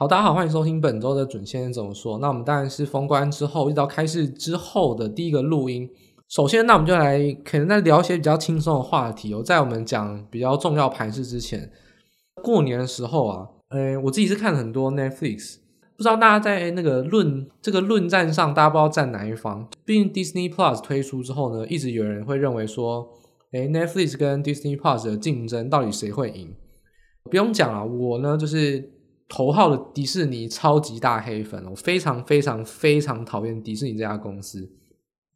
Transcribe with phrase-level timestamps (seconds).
[0.00, 2.18] 好，大家好，欢迎收听本周的准先生怎么说。
[2.18, 5.90] 那我们当然是封关之后，一直到开市之后的第一个录音。
[6.28, 9.42] 首先，那我们就来可能在聊一些比较轻松的话题哦。
[9.42, 11.68] 在我们讲比较重要盘势之前，
[12.44, 15.56] 过年的时候啊，呃，我自己是看了很多 Netflix，
[15.96, 19.68] 不知道大家在那个论这个论战上，大家不知道站哪一方。
[19.84, 23.04] 毕竟 Disney Plus 推出之后呢，一直有人会认为说，
[23.50, 26.54] 诶，Netflix 跟 Disney Plus 的竞争到底谁会赢？
[27.24, 28.96] 不用讲啊，我呢就是。
[29.28, 34.70] 头号的迪士尼超级大黑粉，我非常非常非常讨厌迪士尼这家公司。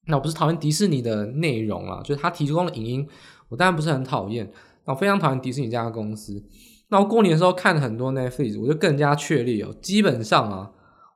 [0.06, 3.08] 那我不是讨厌迪士尼的内容啊，就是他提供的影音，
[3.48, 4.50] 我当然不是很讨厌。
[4.84, 6.42] 那我非常讨厌迪士尼这家公司。
[6.88, 10.72] 那我过年的时候看了很多 Netflix，我就更加确立哦，基本上啊，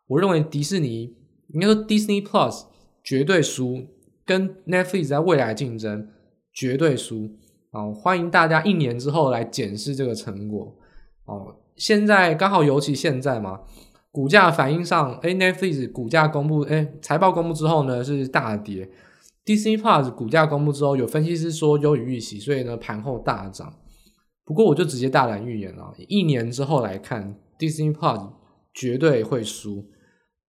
[0.07, 1.17] 我认为迪士尼
[1.49, 2.65] 应该说 Disney Plus
[3.03, 3.87] 绝对输，
[4.25, 6.09] 跟 Netflix 在未来竞争
[6.53, 7.31] 绝对输。
[7.73, 10.77] 啊，欢迎大家一年之后来检视这个成果
[11.25, 11.57] 哦。
[11.77, 13.61] 现在刚好，尤其现在嘛，
[14.11, 18.89] 股价反应上，Netflix 股价公布，诶财报公布之后呢是大跌
[19.45, 23.75] ，Disney Plus 股价公布之后，有分析师说优于预期，所以呢盘后大涨。
[24.45, 28.31] 不过我就直接大胆预言了，一年之后来看，Disney Plus
[28.73, 29.85] 绝对会输。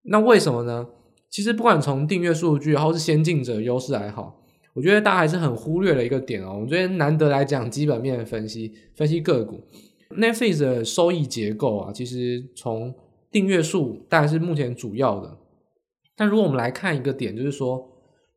[0.04, 0.88] 那为什么呢？
[1.30, 4.40] 其实不管从订阅数据，或是先进者优势还好，
[4.74, 6.58] 我觉得大家还是很忽略了一个点哦。
[6.62, 9.62] 我觉得难得来讲基本面分析，分析个股。
[10.10, 12.96] Netflix 的收益结构啊，其实从
[13.30, 15.38] 订阅数当然是目前主要的。
[16.16, 17.88] 但如果我们来看一个点，就是说，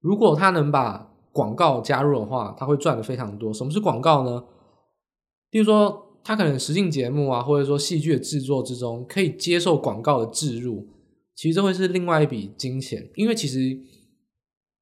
[0.01, 3.55] 如果他能把广告加入的话，他会赚的非常多。
[3.55, 4.45] 什么是广告呢？
[5.49, 10.87] 比如说，他可能实境节目啊，或者说戏剧的制作之中，可以接受广告的置入，
[11.35, 13.09] 其实这会是另外一笔金钱。
[13.15, 13.79] 因为其实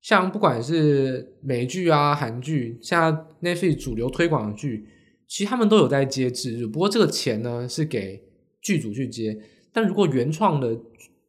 [0.00, 4.88] 像不管是美剧啊、韩剧，像 Netflix 主流推广的剧。
[5.28, 8.22] 其实他们都有在接制入，不过这个钱呢是给
[8.62, 9.38] 剧组去接。
[9.72, 10.76] 但如果原创的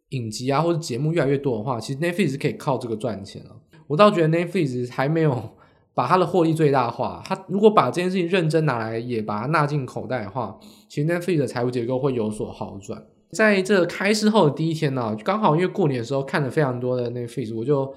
[0.09, 3.52] 影集啊或者节目越来越多的话，其实 Netflix 可以靠这个赚钱了。
[3.88, 5.52] 我倒觉得 Netflix 还没有
[5.94, 7.21] 把它的获利最大化。
[7.26, 10.58] 它如果把这件事情认真拿来，也把它纳进口袋的话，
[10.88, 13.05] 其实 Netflix 的财务结构会有所好转。
[13.32, 17.93] 在这开市后的第一天呢，刚好因为过年的时候看了非常多的 Netflix，我就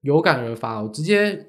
[0.00, 1.48] 有感而发，我直接。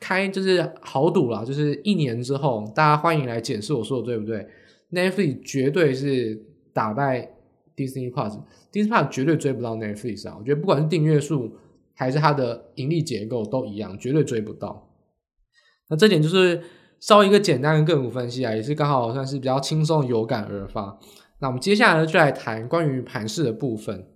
[0.00, 4.46] 开就是豪赌啦，就是一年之后，大家欢迎来检视我说的对不对
[4.92, 6.40] ？Netflix 绝对是
[6.72, 7.20] 打败
[7.76, 10.36] Disney Plus，Disney Plus 绝对追不到 Netflix 啊！
[10.38, 11.56] 我觉得不管是订阅数
[11.94, 14.90] 还是它的盈利结构都一样，绝对追不到。
[15.88, 16.62] 那这点就是
[17.00, 20.98] 稍微一个简单的个股分析啊，也是刚好算是比较轻松有感而发。
[21.40, 24.06] 那我们接下来呢，就来谈关于盘势的部分。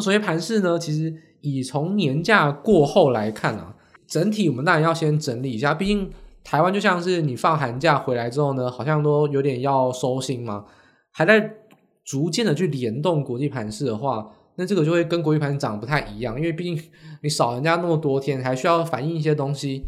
[0.00, 3.74] 所以盘势呢，其实以从年假过后来看啊，
[4.06, 5.74] 整体我们当然要先整理一下。
[5.74, 6.10] 毕竟
[6.42, 10.64] 台湾就像是你放寒假回来之后呢，好像都有点要收心嘛，
[11.12, 11.56] 还在
[12.04, 16.36] 逐渐的去联动国际盘势的话，那这个就会跟国际盘涨不太一样。
[16.36, 16.82] 因为毕竟
[17.22, 19.82] 你少人家那么多天，还需要反映一些东西。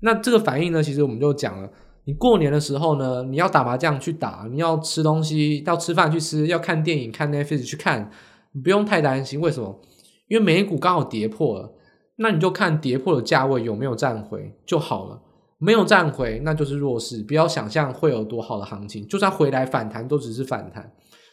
[0.00, 1.68] 那这个反应呢，其实我们就讲了，
[2.04, 8.10] 你过年的时候呢，你要打麻将去打，你要吃东西要吃饭去吃，要看电影看 Netflix 去看。
[8.56, 9.82] 你不用太担心，为什么？
[10.28, 11.74] 因为美股刚好跌破了，
[12.16, 15.22] 那你就看跌破的价位有没有站回就好了。
[15.58, 20.90] 没有站回，那就是弱势，不要想象会有多好的行情，就算回来反弹，都只是反弹。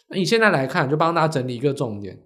[0.09, 2.19] 那你现在来看，就帮大家整理一个重点。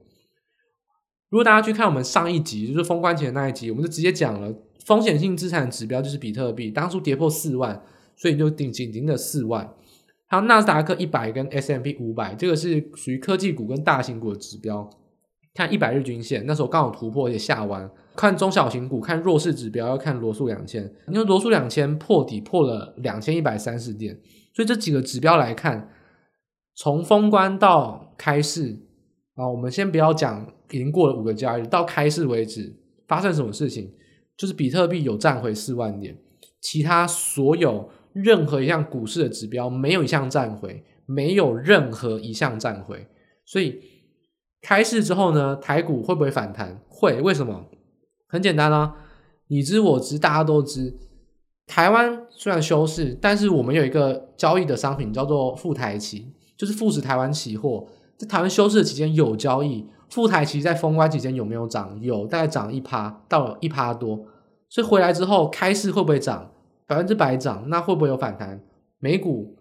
[1.29, 4.51] 如果大家去看我们上一集，就是封关前那一集，我们就直接讲了
[4.85, 7.79] 风险性资产指标就是比特币，当初跌破四万，
[8.15, 9.71] 所以就顶紧盯的四万。
[10.27, 14.89] 还有纳斯达克一百跟 S M P 五百，这个是属于科技股跟大型股的指标。
[15.53, 17.89] 看一百日均线，那时候刚好突破而且下弯。
[18.15, 24.19] 看中小型股，看弱势指标要看罗素两千，因为罗素两千破底破了两千一百三十点，
[24.53, 25.89] 所以这几个指标来看，
[26.75, 28.85] 从封关到开市
[29.35, 32.75] 啊，我们先不要讲已经过了五个交易日，到开市为止
[33.07, 33.91] 发生什么事情，
[34.35, 36.15] 就是比特币有站回四万点，
[36.61, 37.89] 其他所有。
[38.23, 43.07] 任何一项股市的指标没有一项站回，没有任何一项站回，
[43.45, 43.79] 所以
[44.61, 46.81] 开市之后呢，台股会不会反弹？
[46.87, 47.65] 会，为什么？
[48.27, 48.95] 很简单啊，
[49.47, 50.97] 你知我知，大家都知。
[51.65, 57.87] 台湾虽然休市，但是我们有一个交易的商品叫做富台期，就是富时台湾期货，
[58.17, 59.85] 在台湾休市的期间有交易。
[60.09, 61.99] 富台期在封关期间有没有涨？
[62.01, 64.25] 有，大概涨一趴到一趴多，
[64.69, 66.49] 所以回来之后开市会不会涨？
[66.87, 68.59] 百分之百涨，那会不会有反弹？
[68.99, 69.55] 美股，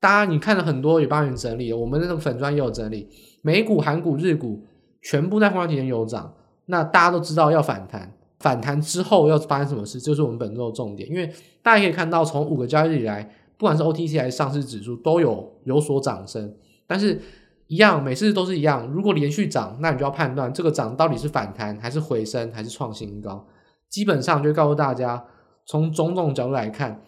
[0.00, 3.08] 大家你看了很多，也帮你整理，我们那个粉专也有整理。
[3.40, 4.62] 美股、韩股、日股
[5.00, 6.34] 全部在封关期间有涨，
[6.66, 11.08] 那大家都知道要反弹，反弹之后要发生什么事，就是我们本周的重点。
[11.08, 11.32] 因为
[11.62, 13.22] 大家可以看到，从五个交易日以来，
[13.56, 16.54] 不管是 OTC 还是上市指数都有有所涨升，
[16.86, 17.20] 但是
[17.68, 18.86] 一样，每次都是一样。
[18.88, 23.46] 如果连续涨，那你就要判断这个涨到底是反弹还是回升还是创新高。
[23.88, 25.24] 基本上就告诉大家，
[25.66, 27.02] 从种种角度来看，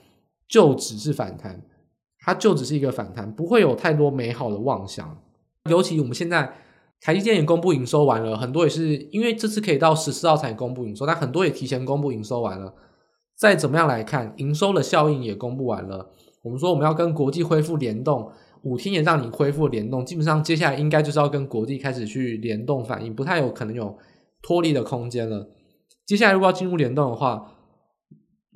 [0.49, 1.62] 就只是反弹，
[2.20, 5.19] 它就只是一个反弹，不会有太多美好的妄想。
[5.70, 6.55] 尤其我们现在。
[6.99, 12.75] 台积电也公布营收完了，很多也是因为这次可以到十四号才公布营收，但很多也提前公布营收完了。
[13.37, 16.11] 再怎么样来看，营收的效应也公布完了。
[16.43, 18.32] 我们说我们要跟国际恢复联动，
[18.62, 23.97] 五天也让你恢复联动，基本上接下来应该就是要跟国际开始去联动反应，不太有可能有
[24.41, 25.50] 脱离的空间了。
[26.06, 27.56] 接下来如果要进入联动的话，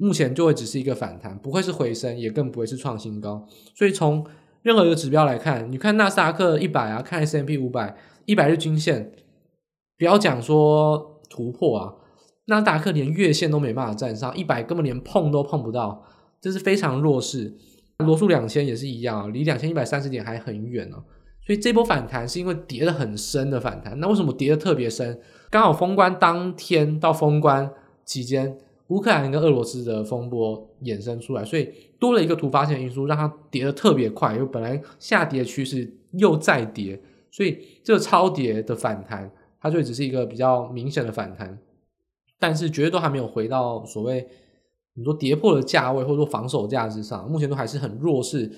[0.00, 3.47] 目前就会只是一个反弹，不会是回升，也更不会是创新高。
[3.75, 4.26] 所以从
[4.62, 7.97] 任何一个指标来看，你看纳斯达克一百啊，看 S M P 五百。
[8.26, 9.11] 一百日均线，
[9.99, 11.94] 不要讲说突破啊，
[12.44, 16.05] 纳斯达克连月线都没办法站上，一百根本连碰都碰不到，
[16.41, 17.56] 这是非常弱势。
[17.99, 20.96] 罗素两千也是一样啊，离两千一百三十点还很远呢。
[21.44, 23.99] 所以这波反弹是因为跌得很深的反弹。
[23.99, 25.19] 那为什么跌得特别深？
[25.50, 27.69] 刚好封关当天到封关
[28.05, 28.56] 期间，
[28.91, 37.01] 乌克兰跟俄罗斯的风波衍生出来，所以多了一个突发性因素，让它跌得特别快，因为本来下跌趋势又再跌。
[37.31, 41.57] 所以这个超跌的反弹，它就只是一个比较明显的反弹，
[42.39, 44.27] 但是绝对都还没有回到所谓
[44.95, 48.51] 你说跌破的价位或者说防守价之上，目前都还是很弱势，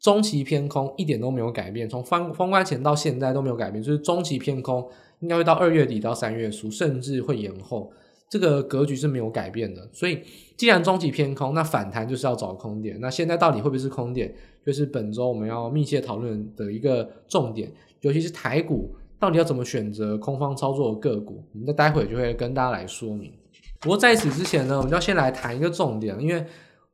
[0.00, 4.84] 中期偏空一点都没有改变，从封封关前到现在都没有改变，就是中期偏空
[5.20, 7.92] 应该会到二月底到三月初，甚至会延后，
[8.28, 9.88] 这个格局是没有改变的。
[9.92, 10.20] 所以
[10.56, 14.34] 既然中期偏空，那反弹就是要找空点，那现在到底会不会是空点，
[14.64, 17.72] 就是本周我们要密切讨论的一个重点。
[18.02, 21.42] 尤其是台股，到底要怎么选择空方操作的个股？
[21.52, 23.32] 我们在待会就会跟大家来说明。
[23.80, 26.44] 不过在此之前呢，我们就要先来谈一个重点，因为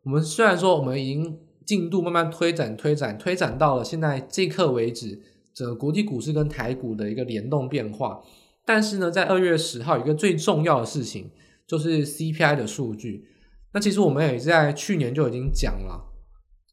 [0.05, 5.20] 我们虽然说我们已经进度慢慢推展、推展、推展到了现在这一刻为止，
[5.55, 8.20] 整个国际股市跟台股的一个联动变化，
[8.64, 11.31] 但是呢，在二月十号有一个最重要的事情，
[11.67, 13.26] 就是 CPI 的数据。
[13.73, 16.12] 那其实我们也在去年就已经讲了，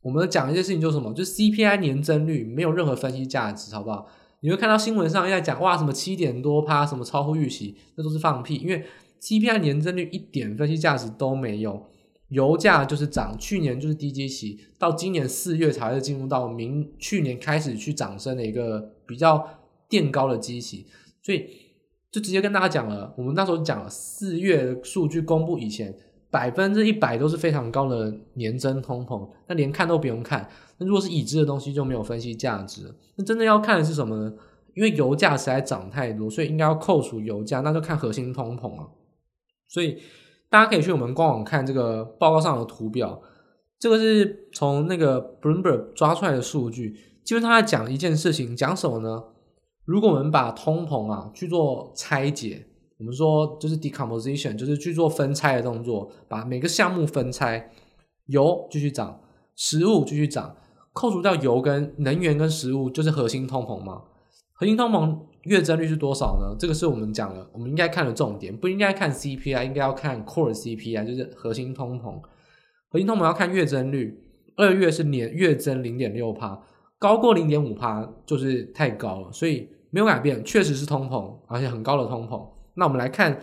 [0.03, 1.13] 我们讲一些事情就是什么？
[1.13, 4.07] 就是 CPI 年增率没有任何分析价值，好不好？
[4.41, 8.55] 你会看到新闻上在讲哇，什么七点多趴，什么超乎预期，那都是放屁。
[8.55, 8.85] 因为
[9.21, 11.87] CPI 年增率一点分析价值都没有，
[12.29, 19.45] 油价就是涨，去年就是低基期，到今年四月才会进入到明去年开始去涨升的一个比较
[19.89, 20.85] 垫高的基期，
[21.21, 21.49] 所以
[22.11, 25.95] 就直接跟大家讲了，我们那时候讲了四月数据公布以前，
[26.31, 30.49] 百分之一百都是非常高的年增通膨，那连看都不用看。
[30.77, 32.93] 那如果是已知的东西就没有分析价值。
[33.15, 34.33] 那真的要看的是什么呢？
[34.75, 38.87] 因为油价实在涨太多，所以应该要扣除油价，那就看核心通膨了。
[39.67, 39.97] 所以
[40.49, 43.21] 大家可以去我们官网看这个报告上的图表，
[43.77, 46.95] 这个是从那个 Bloomberg 抓出来的数据。
[47.23, 49.23] 基本上他在讲一件事情，讲什么呢？
[49.89, 52.63] 如果我们把通膨啊去做拆解，
[52.99, 57.71] 我们说就是 decomposition，就是去做分拆的动作，把每个项目分拆，
[58.27, 59.19] 油继续涨，
[59.55, 60.55] 食物继续涨。
[60.93, 64.03] 扣除掉油跟能源跟食物，就是核心通膨嘛。
[64.53, 66.55] 核心通膨月增率是多少呢？
[66.59, 72.21] 这个是我们讲的，我们应该看的重点，不应该看 CPI，应该要看 Core CPI，就是核心通膨。
[72.89, 74.21] 核心通膨要看月增率，
[74.55, 76.61] 二月是年月增零点六趴，
[76.99, 82.47] 高过零点五趴就是太高了，所以没有改变，确实是通膨，而且很高的通膨。
[82.75, 83.41] 那我们来看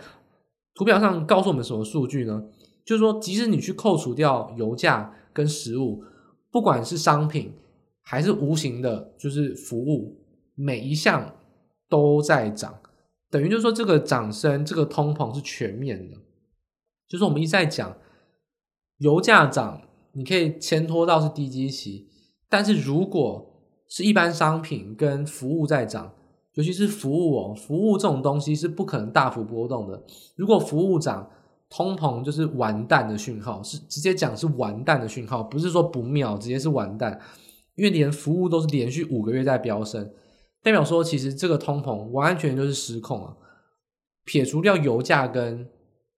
[0.73, 2.43] 图表上告诉我们什么数据呢？
[2.85, 6.03] 就是说，即使你去扣除掉油价跟食物。
[6.49, 7.53] 不管是商品
[8.01, 10.23] 还是无形的，就是服务，
[10.55, 11.35] 每一项
[11.89, 12.79] 都在涨，
[13.29, 16.15] 等于就是说这个涨升，这个通膨是全面的。
[17.07, 17.95] 就是我们一直在讲，
[18.99, 19.81] 油价涨，
[20.13, 22.07] 你可以牵拖到是低基期，
[22.49, 26.13] 但是如果是一般商品跟服务在涨，
[26.57, 30.03] 尤其是服务哦，服务这种东西是不可能大幅波动的。
[30.35, 31.29] 如果服务涨，
[31.69, 37.21] 通膨就是完蛋的讯号，是直接讲是完蛋的讯号，不是说不妙，直接是完蛋。
[37.75, 40.11] 因为连服务都是连续五个月在飙升，
[40.63, 43.37] 代表说其实这个通膨完全就是失控啊。
[44.25, 45.69] 撇除掉油价跟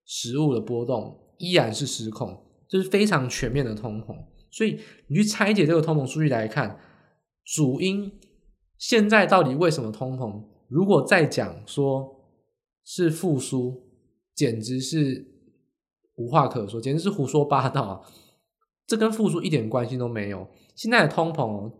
[0.06, 4.16] 食物的波动，依然是失控，就是非常全面的通膨。
[4.50, 6.78] 所以你去拆解这个通膨数据来看，
[7.44, 8.10] 主因
[8.80, 10.42] 现在到底为什么通膨？
[10.66, 12.16] 如果再讲说
[12.82, 13.84] 是复苏，
[14.34, 15.28] 简直是。
[16.16, 18.00] 无话可说，简直是胡说八道啊！
[18.86, 20.46] 这跟复苏一点关系都没有。
[20.74, 21.72] 现在的通膨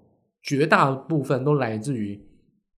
[0.42, 2.18] 绝大部分都来自于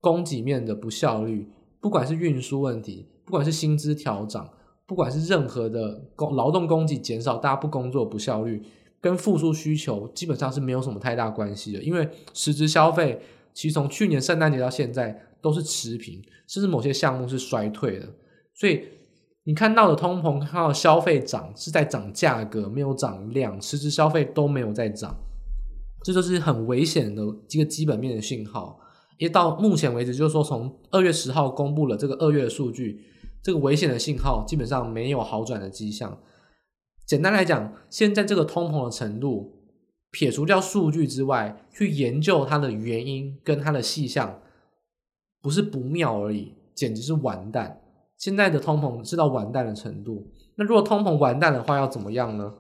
[0.00, 1.48] 供给面的不效率，
[1.80, 4.50] 不管是运输问题，不管是薪资调涨，
[4.88, 8.60] 不管是任何的工劳动供给减少，大家不工作不效率，
[9.00, 11.80] 跟复苏需求基本上是没有什么太大关系的。
[11.80, 13.22] 因为实质消费
[13.54, 18.08] 其实从去年圣诞节到现在都是持平，甚至某些项目是衰退的。
[18.54, 18.84] 所以
[19.44, 25.16] 你看到的通膨，看到消费涨是在涨价格，没有涨量，实质消费都没有在涨，
[26.04, 28.78] 这就是很危险的一个基本面的信号。
[29.18, 33.04] 也到目前为止，就是说从二月十号公布了这个二月的数据，
[33.42, 36.18] 这个危险的信号基本上没有好转的迹象。
[37.06, 39.61] 简单来讲，现在这个通膨的程度，
[40.12, 44.40] 撇除掉数据之外，去研究它的原因跟它的细项，
[45.42, 47.80] 不是不妙而已，简直是完蛋。
[48.16, 50.30] 现在的通膨是到完蛋的程度。
[50.54, 52.54] 那如果通膨完蛋的话，要怎么样呢？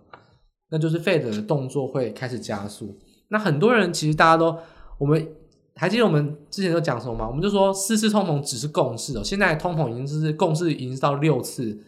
[0.70, 2.98] 那就是 Fed 的动作会开始加速。
[3.28, 4.58] 那很多人其实大家都
[4.98, 5.28] 我们。
[5.74, 7.26] 还记得我们之前都讲什么吗？
[7.26, 11.82] 我们就说四次通膨只是共识哦，现在通膨已经是共识，已经到六次，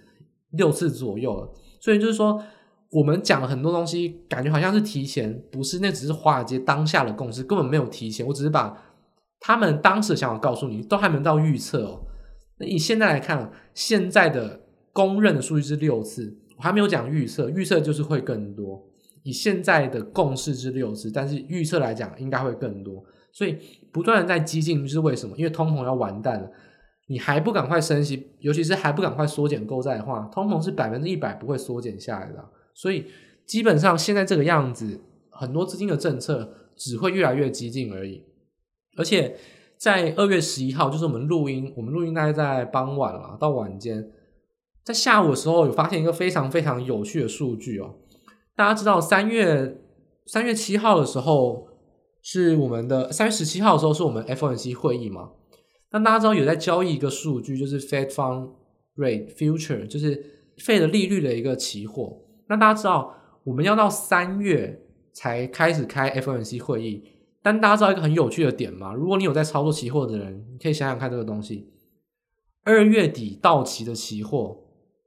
[0.53, 1.47] 六次左右了。
[1.81, 2.43] 所以就是说，
[2.95, 8.25] 我们讲了很多东西，感觉好像是提前，不是，那只是华尔街当下的共识，根本没有提前。
[8.25, 8.81] 我只是把
[9.41, 12.07] 他们当时的想法告诉你，都还没到预测哦。
[12.59, 14.61] 那以现在来看，现在的
[14.93, 18.81] 公认的数据是六次，我还没有讲预测，预测就是会更多。
[19.25, 23.03] 以现在的共识是六次，但是预测来讲，应该会更多。
[23.33, 23.59] 所以
[23.93, 25.37] 不断的在激进，就是为什么？
[25.37, 26.49] 因为通膨要完蛋了，
[27.09, 32.45] 你还不赶快升息，尤其是还不赶快缩减购债的话，通膨是百分之一百不会缩减下来的。
[32.75, 33.07] 所以
[33.47, 35.01] 基本上现在这个样子，
[35.31, 38.23] 很多资金的政策只会越来越激进而已。
[38.97, 39.37] 而且
[39.79, 44.11] 在二月十一号，就是我们录音，我们录音大概在傍晚了，到晚间，
[44.83, 47.95] 在下午的时候有发现一个非常非常有趣的数据哦。
[48.55, 49.81] 大家知道三月
[50.27, 51.69] 三月七号的时候。
[52.27, 55.29] 是我们的三月十七号的时候，是我们 FOMC 会议嘛？
[55.91, 58.49] 那大家知道有在交易一个数据，就是 Fed Fund
[58.97, 60.25] Rate Future，就是
[60.57, 62.24] 费的利率的一个期货。
[62.47, 64.83] 那大家知道，我们要到三月
[65.13, 67.05] 才开始开 FOMC 会议。
[67.43, 68.95] 但大家知道一个很有趣的点吗？
[68.95, 71.71] 如果你有在操作期货的人，你可以想想看这个东西：
[72.63, 74.65] 二月底到期的期货，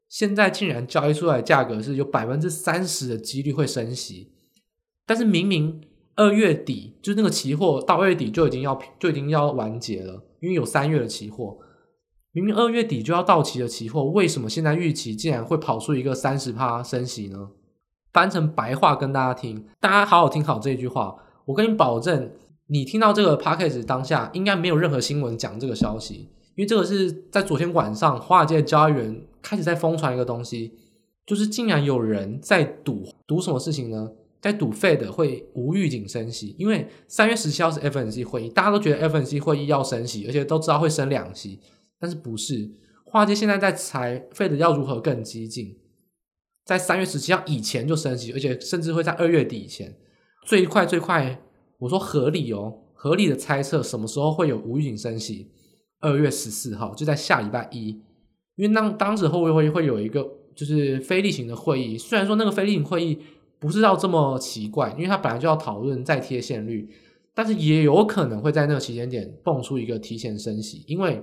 [0.08, 4.34] 现在竟然交易出来的价格是有百分之三十的几率会升息，
[5.06, 5.82] 但是明明。
[6.20, 11.56] 二月底就是那个期货到二月底就已经要就已经要完结了，因为有三月的期货，
[12.38, 17.50] 明明二月底就要到期的期货，为什么现在预期竟然会跑出一个三十趴升息呢？
[18.14, 21.16] 翻成白话跟大家听，大家好好听好这句话，
[21.46, 22.32] 我跟你保证，
[22.68, 30.74] 你听到这个 podcast 当下应该没有任何新闻讲这个消息，因为这个是在昨天晚上华尔街的交易员开始在疯传一个东西，
[31.26, 34.12] 就是竟然有人在赌赌什么事情呢？
[34.40, 41.60] 在赌 Fed 会无预警升息，因为三月十七号是 FNC 会议，大家都觉得 FNC 会议要升息，而且都知道会升两息，
[42.00, 42.70] 但是不是？
[43.06, 45.78] 华尔街现在在猜 Fed 要如何更激进，
[46.66, 49.96] 在三月十七号以前就升息，而且甚至会在二月底以前，
[50.46, 51.42] 最快最快，
[51.80, 55.52] 我说合理哦，合理的猜测什么时候会有无预警升息？
[56.00, 57.90] 二月十四号，就在下礼拜一，
[58.56, 63.20] 因为当当时后会会会有一个就是非例行的会议，虽然说那个非例行会议。
[63.60, 66.88] 不是要这么奇怪，因为他本来就要讨论再贴现率，
[67.34, 71.20] 但是也有可能会在那个期间点蹦出一个提前升息，因为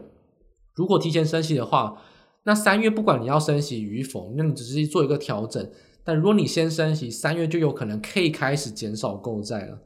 [0.74, 2.00] 如果提前升息的话，
[2.44, 5.70] 那三月不管你要升息与否，那你只是做一个调整，
[6.04, 9.78] 但如果你先升息，三月就有可能可以开始减少购债了，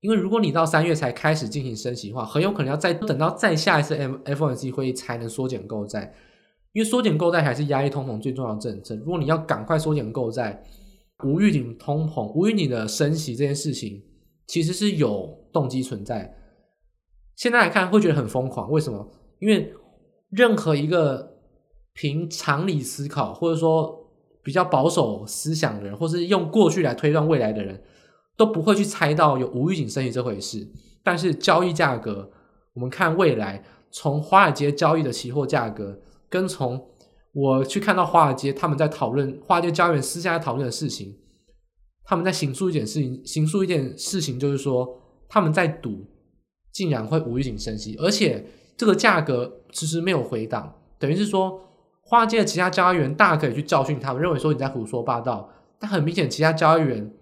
[0.00, 6.14] 因为如果你到三月才开始进行升息的话，很有可能要再等到再下一次 M F O N C 会议才能缩减购债，
[6.72, 10.62] 因为缩减购债还是压抑通膨最重要的政策，如果你要赶快缩减购债。
[11.22, 14.02] 无预警通膨、无预警的升息这件事情，
[14.48, 16.36] 其实是有动机存在。
[17.36, 19.08] 现在来看会觉得很疯狂，为什么？
[19.38, 19.72] 因为
[20.30, 21.38] 任何一个
[21.92, 24.10] 凭常理思考，或者说
[24.42, 27.82] 比较保守思想的人，或是用过去来推断未来的人，
[28.36, 30.68] 都不会去猜到有无预警升息这回事。
[31.02, 32.30] 但是交易价格，
[32.74, 36.90] 我们看未来，从华尔街交易的期货价格，跟从
[37.32, 41.14] 我去看到华尔街，他们在讨论华尔街交易员私下讨论的事情，
[42.04, 46.04] 他们在形塑一件事情，形塑一件事情就是说他们在赌，
[46.72, 48.44] 竟然会无预警升息，而且
[48.76, 51.60] 这个价格迟迟没有回档，等于是说
[52.02, 57.12] 华尔街的其他交易员大可以去教训他们，认为说你在胡说八道，但很明显其他交易员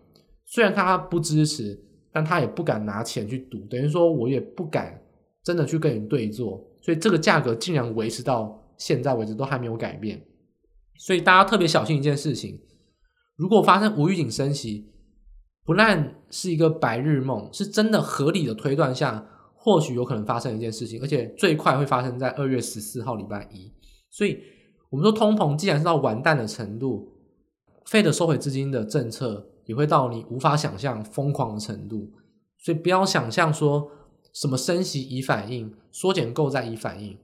[0.44, 1.78] 虽然他不支持，
[2.12, 5.02] 但他也不敢拿钱去赌，等于说我也不敢
[5.44, 8.58] 真的去跟你对坐，所以这个价格竟然维持到。
[8.78, 10.20] 现在为止都还没有改变，
[10.98, 12.60] 所以大家特别小心一件事情：
[13.36, 14.90] 如果发生无预警升息，
[15.64, 19.24] 不但是一个白日梦，是真的合理的推断下
[19.64, 23.72] 或许有可能发生一件事情，而且最快会发生在二月十四号礼拜一。
[24.10, 24.36] 所以，
[24.90, 27.08] 我们说通膨既然是到完蛋的程度
[27.86, 32.10] ，Fed 收回资金的政策也会到你无法想象疯狂的程度。
[32.58, 33.88] 所以，不要想象说
[34.34, 37.16] 什么升息以反应，缩减购债以反应。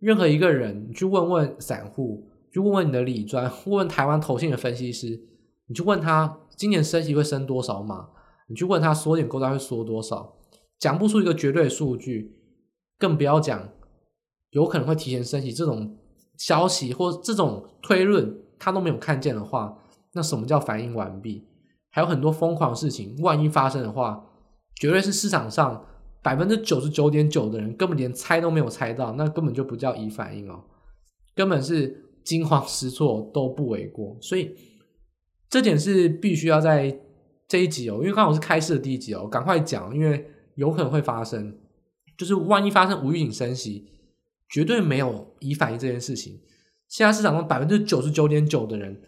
[0.00, 5.18] 任何一个人，你去问问散户，去问问你的理专，问问台湾投信的分析师，
[5.66, 8.10] 你去问他今年升息会升多少码？
[8.48, 10.36] 你去问他缩减购债会缩多少？
[10.78, 12.36] 讲不出一个绝对的数据，
[12.98, 13.68] 更不要讲
[14.50, 15.98] 有可能会提前升息这种
[16.38, 19.78] 消息或这种推论，他都没有看见的话，
[20.12, 21.46] 那什么叫反应完毕？
[21.90, 24.24] 还有很多疯狂的事情，万一发生的话，
[24.76, 25.86] 绝对是市场上。
[26.24, 30.64] 百分之九十九点九的人根本连猜都没有猜到，那根本就不叫已反应哦，
[31.34, 34.16] 根本是惊慌失措都不为过。
[34.22, 34.56] 所以
[35.50, 36.98] 这点是必须要在
[37.46, 41.56] 这一集哦，因为刚好是开市的第一集哦，赶快讲，因为有可能会发生，
[42.16, 43.86] 就是万一发生无预警升息，
[44.48, 46.40] 绝对没有已反应这件事情。
[46.88, 49.00] 现在市场上百分之九十九点九的人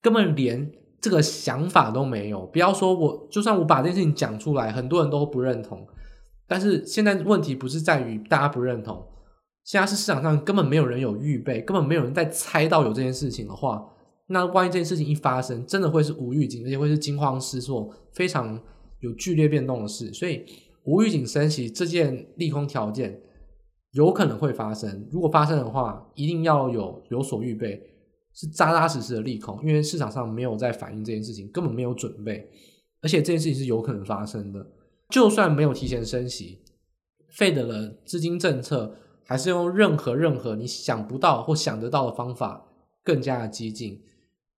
[0.00, 5.86] 根本连这个想法都没有，不要说我，就算我把这件事情讲出来，很多人都不认同。
[6.48, 9.04] 但是现在问题不是在于大家不认同，
[9.64, 13.84] 现在是市场上根本没有人有预备，根本没有人在猜到有这件事情的话，
[14.28, 18.58] 那万一这件事情一发生，真的会是无预警，而且会是惊慌失措，非常
[19.00, 20.12] 有剧烈变动的事。
[20.12, 20.44] 所以
[20.86, 23.20] 无预警升息这件利空条件
[23.90, 27.82] 有可能会发生，如果发生的话，一定要有有所预备，
[28.32, 32.48] 是扎扎实实的利空，因为市场上没有在反映这件事情，根本没有准备，
[33.02, 34.64] 而且这件事情是有可能发生的。
[35.10, 36.62] 就算没有提前升息
[37.32, 42.66] ，Fed 的资金政策还是用任何任何你想不到或想得到的方法
[43.02, 44.02] 更加的激进。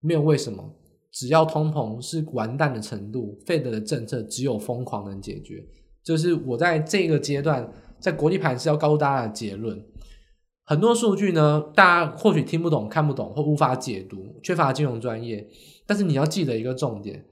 [0.00, 0.74] 没有为什么，
[1.10, 5.64] 只要通膨是完蛋的程度，Fed 的政策只有疯狂能解决。
[6.08, 9.78] 就是我在这个阶段在国际盘是要告诉大家的结论。
[10.64, 15.46] 很多数据呢，大家或许听不懂、看不懂或无法解读，缺乏金融专业。
[15.86, 17.22] 但是你要记得一个重点。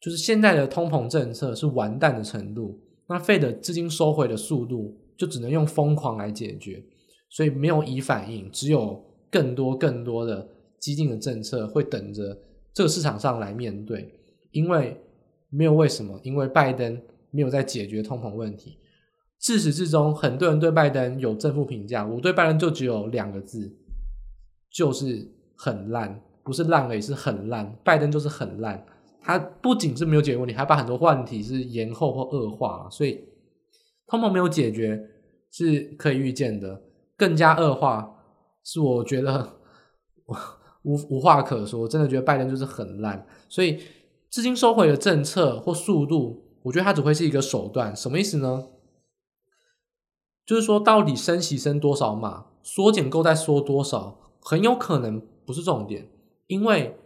[0.00, 6.82] 就是现在的通膨政策是完蛋的程度，那费的资金收回的速度就只能用疯狂来解决，
[7.28, 10.48] 所以没有已反应，只有更多更多的
[10.80, 12.34] 激进的政策会等着
[12.72, 14.10] 这个市场上来面对，
[14.52, 14.98] 因为
[15.50, 16.98] 没有为什么，因为拜登
[17.36, 18.78] 没有在解决通膨问题，
[19.38, 23.76] 自始至终很多人对拜登有正负评价，我对拜登就只有两个字，
[24.70, 28.84] 就是很烂，不是烂而已，是很烂，拜登就是很烂。
[29.20, 33.22] 他不仅是没有解决问题，还把很多问题是延后或恶化，所以
[34.06, 35.10] 通膨没有解决
[35.50, 36.80] 是可以预见的，
[37.16, 38.08] 更加恶化
[38.64, 39.58] 是我觉得
[40.82, 43.80] 无无话可说，真的觉得拜登就是很烂，所以
[44.30, 48.68] 资金收回的政策或速度，我觉得它只会是一个手段，什么意思呢？
[50.44, 56.08] 就是说到底升息升多少码，缩减购再缩多少，很有可能不是重点，
[56.46, 56.96] 因为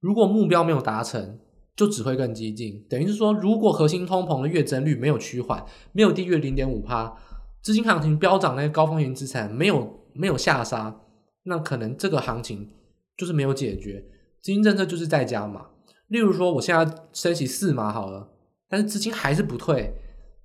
[0.00, 1.40] 如果目标没有达成。
[1.76, 7.14] 就只会更激进，等于是说，如果核心通膨的月增率没有趋缓，没有低于零点五趴，
[7.62, 10.98] 资金行情飙涨，那些高风险资产没有没有下杀，
[11.42, 12.70] 那可能这个行情
[13.14, 14.02] 就是没有解决，
[14.40, 15.66] 资金政策就是在加码。
[16.08, 18.26] 例如说，我现在升息四码好了，
[18.68, 19.92] 但是资金还是不退，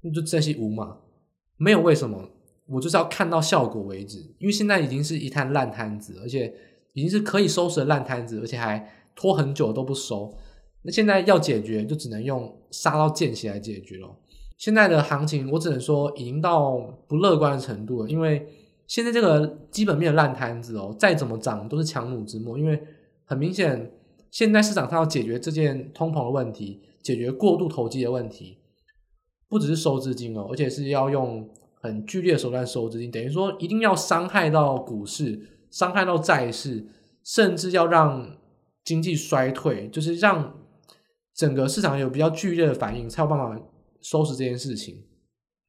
[0.02, 0.98] 那就珍惜无码，
[1.58, 2.30] 没有为什么，
[2.68, 6.54] 我就是要看到效果为止，因为现在已经是一摊烂摊子，而且
[6.94, 10.34] 已经是可以收拾的烂摊子，而且还拖很久都不收。
[10.84, 14.16] 那现在要解决，就只能用杀到见血来解决了。
[14.58, 18.48] 现在的行情，我只能说已经到不乐观的程度了，因为
[18.88, 22.58] 现在这个基本面烂摊子哦，再怎么涨都是强弩之末。
[22.58, 22.82] 因为
[23.26, 23.92] 很明显，
[24.30, 28.60] 现在市场上要解决这件通膨的问题，解决过度投机的问题，
[29.48, 31.50] 不只是收资金哦，而且是要用
[31.82, 36.86] 很剧烈的手段收资金，等于说一定要伤害到股市，伤害到债市，
[37.24, 38.38] 甚至要让
[38.84, 40.58] 经济衰退，就是让。
[41.34, 43.58] 整个市场有比较剧烈的反应，才有办法
[44.02, 45.06] 收拾这件事情。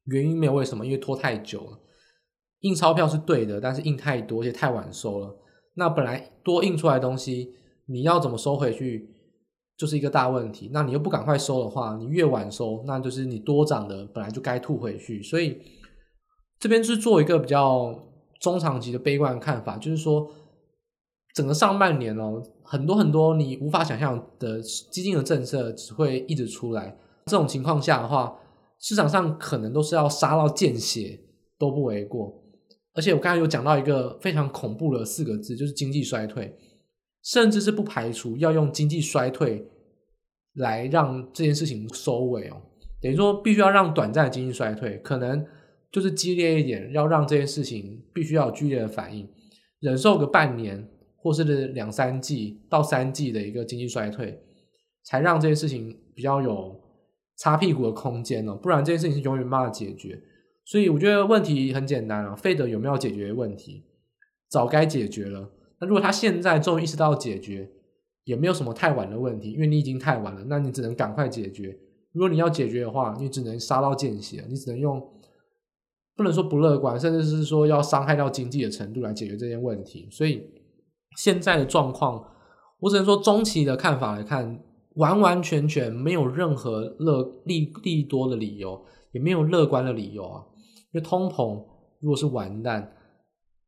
[0.06, 1.80] 原因没有为什么，因为拖太久了。
[2.60, 5.38] 印钞票是对的，但是印太多，而且太晚收了。
[5.74, 7.54] 那本来多印出来的东西，
[7.86, 9.14] 你要怎么收回去，
[9.82, 10.70] 就是一个大问题。
[10.72, 15.20] 那你又不赶快收的话，你越晚收，那就是你多涨的本来就该吐回去。
[15.20, 15.58] 所以
[16.60, 17.92] 这边是做一个比较
[18.40, 20.30] 中长期的悲观看法，就是说。
[21.34, 26.94] 整个上半年哦，很多很多你无法想象的激进的政策只会一直出来。
[27.24, 28.38] 这种情况下的话，
[28.78, 31.18] 市场上可能都是要杀到见血
[31.58, 32.30] 都不为过。
[32.92, 36.54] 而且我刚才有讲到一个非常恐怖的四个字，就是经济衰退，
[37.22, 39.66] 甚至是不排除要用经济衰退
[40.54, 42.62] 来让这件事情收尾哦。
[43.00, 45.44] 等于说，必须要让短暂的经济衰退，可能
[45.90, 49.28] 就是激烈一点，要让这件事情必须要有剧烈的反应，
[49.80, 54.40] 忍受个半年或是两三季到三季的一个经济衰退，
[55.04, 56.80] 才让这件事情比较有
[57.36, 60.20] 擦屁股的空间哦，不然这件事情是永远没办法解决。
[60.64, 63.84] 所以我觉得问题很简单啊，费德有没有解决问题？
[64.48, 65.50] 早该解决了。
[65.80, 67.68] 那如果他现在终于意识到解决，
[68.24, 71.76] 也没有什么太晚的问题，因为你已经太晚了，那你只能赶快解决。
[72.12, 75.00] 如果你要解决的话，你只能杀到见血，你只能用
[76.14, 80.08] 不能说不乐观，甚至是说要伤害到经济的程度来解决这些问题。
[80.10, 80.42] 所以
[81.16, 82.22] 现在的状况，
[82.80, 84.62] 我只能说中期的看法来看，
[84.96, 90.44] 完完全全没有任何乐利利多的理由，也没有乐观的理由啊。
[90.92, 91.64] 因为通膨
[92.00, 92.94] 如果是完蛋，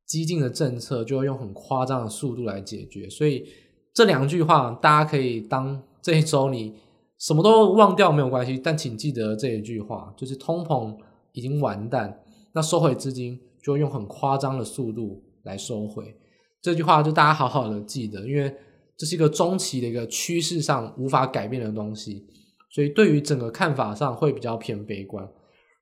[0.06, 3.08] 激进的政策就要用很夸张的速度来解决。
[3.08, 3.46] 所以
[3.94, 6.74] 这两句话大家可以当这一周你
[7.16, 10.94] 什么都忘掉没有关系，但请记得这一句话，就是通膨
[11.32, 12.20] 已经完蛋，
[12.52, 16.14] 那收回资金就用很夸张的速度来收回。
[16.60, 18.52] 这句话就大家好好的记得，因为
[18.96, 22.26] 这是一个中期的一个趋势上无法改变的东西，
[22.70, 25.26] 所以对于整个看法上会比较偏悲观。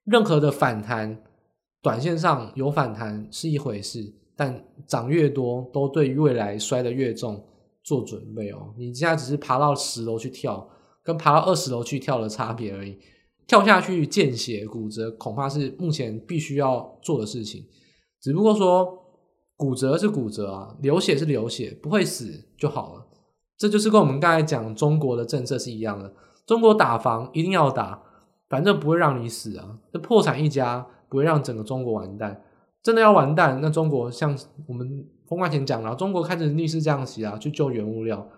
[0.04, 1.22] 任何的反弹。
[1.84, 7.44] 短线上有反弹是一回事，但涨越多都对于未来摔得越重
[7.82, 8.74] 做准备哦。
[8.76, 10.68] 你现在只是爬到十楼去跳，
[11.02, 12.98] 跟爬到二十楼去跳的差别而已。
[13.46, 17.66] 跳下去见血骨折，恐怕是目前必须要做的事情。
[18.20, 18.98] 只不过说
[19.56, 23.06] 骨折是骨折啊，流血是流血，不会死就好了。
[23.58, 26.14] 这就是跟我们刚才讲中国的政策是一样的。
[26.46, 28.02] 中国打房一定要打，
[28.48, 30.86] 反正不会让你死啊，这破产一家。
[31.12, 32.42] 不会让整个中国完蛋，
[32.82, 34.34] 真的要完蛋，那中国像
[34.66, 38.28] 我们封关前讲了，中国开始逆势降息啊，去救原物料，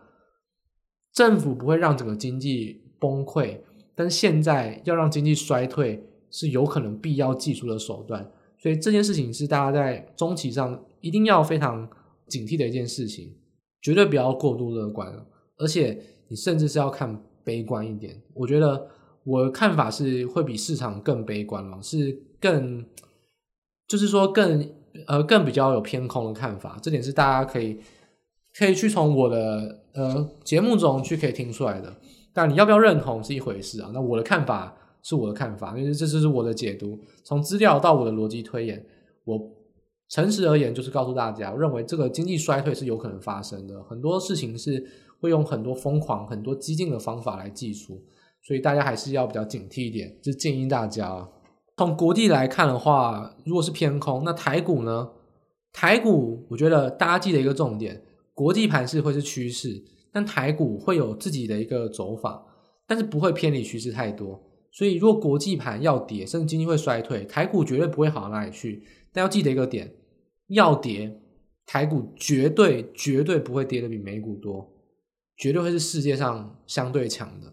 [1.13, 3.59] 政府不会让整个经济崩溃，
[3.97, 11.91] 但现在要让经济衰退是有可能必要技术的手段，所以这件事情是大家在中期上一定要非常
[12.29, 13.35] 警惕的一件事情，
[13.83, 15.13] 绝对不要过度乐观，
[15.59, 18.89] 而且你甚至是要看悲观一点，我觉得
[19.25, 22.23] 我的看法是会比市场更悲观了，是。
[22.45, 22.85] 更
[23.89, 24.71] 就是说更
[25.07, 27.79] 呃更比较有偏空的看法，这点是大家可以
[28.57, 31.95] 可以去从我的呃节目中去可以听出来的。
[32.33, 33.91] 但你要不要认同是一回事啊？
[33.95, 38.85] 那我的看法是我的看法，因为这就是我的解读，从资料到我的逻辑推演，
[39.25, 39.39] 我
[40.09, 44.85] 诚实而言就是告诉大家，认为这个经济衰退是有可能发生的，很多事情是
[45.21, 48.03] 会用很多疯狂、很多激进的方法来计出，
[48.43, 51.29] 所以大家还是要比较警惕一点，就建议大家。
[51.77, 55.11] 从国际来看的话，如果是偏空，那台股呢？
[55.73, 58.01] 台股我觉得大家记得一个重点，
[58.33, 59.83] 国际盘势会是趋势，
[60.13, 62.45] 但台股会有自己的一个走法，
[62.87, 64.41] 但是不会偏离趋势太多。
[64.71, 68.85] 所以如果国际盘要跌，甚至经济会衰退，台股绝对不会好到哪里去。
[69.13, 69.93] 但要记得一个点，
[70.49, 71.21] 要跌，
[71.67, 74.73] 台股绝对绝对不会跌得比美股多，
[75.37, 77.53] 绝对会是世界上相对强的。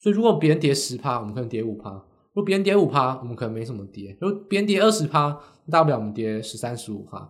[0.00, 2.04] 所以如果别人跌十趴，我们可能跌五趴。
[2.32, 5.36] 如果别人跌五趴，我们可能没什么跌；如果别人跌二十趴，
[5.68, 7.28] 大不了我们跌十三十五趴。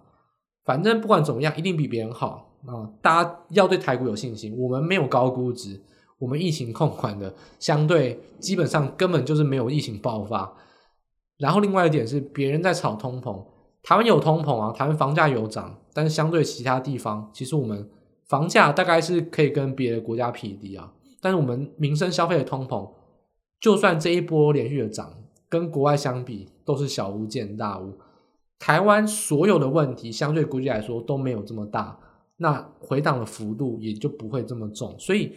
[0.64, 2.86] 反正不管怎么样，一定比别人好啊！
[3.00, 4.54] 大家要对台股有信心。
[4.56, 5.80] 我们没有高估值，
[6.18, 10.54] 我们疫情控管的相对基本上根本就是没有疫情爆发。
[11.38, 13.42] 然后另外一点是，别人在炒通膨，
[13.82, 17.88] 台湾有通膨啊，台湾房价有涨，但是相对其他地方，其实我们
[18.28, 20.92] 房价大概是可以跟别的国家匹敌啊。
[21.22, 22.86] 但是我们民生消费的通膨。
[23.61, 25.12] 就算这一波连续的涨，
[25.49, 27.92] 跟国外相比都是小巫见大巫。
[28.59, 31.99] 台湾所有的问题相对估计来说都没有这么大，
[32.38, 34.94] 那回档的幅度也就不会这么重。
[34.99, 35.35] 所以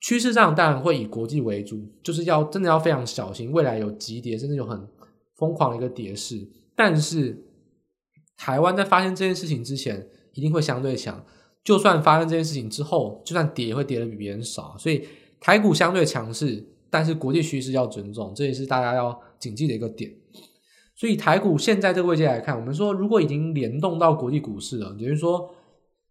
[0.00, 4.86] 趋势上当然会以国际为主，就是要真的要非常小心，未来有急跌甚至有很
[5.34, 6.46] 疯狂的一个跌势。
[6.76, 7.44] 但是
[8.36, 11.24] 台湾在发生这件事情之前一定会相对强，
[11.64, 14.76] 就算发生这件事情之后，就算跌也会跌得比别人少。
[14.78, 15.04] 所以
[15.40, 16.64] 台股相对强势。
[16.96, 20.10] 但是国际趋势要尊重，这也是大家要谨记的一个点。
[20.94, 25.50] 所以台股现在这个位置来看，我们说如果已经联动到国际股市了，也就是说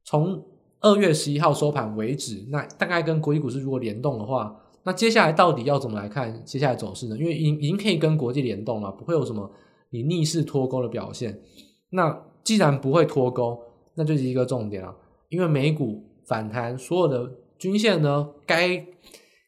[0.04, 0.46] 从
[0.82, 7.18] 二月十一号收盘为止，那大概跟国际股市如果联动的话，那接下来到底要怎么来看接下来走势呢？
[7.18, 9.50] 因为已经已经可以跟国际联动了，不会有什么
[9.90, 11.42] 你逆势脱钩的表现。
[11.90, 13.60] 那既然不会脱钩，
[13.96, 14.96] 那就是一个重点了，
[15.30, 18.86] 因为美股反弹，所有的均线呢该。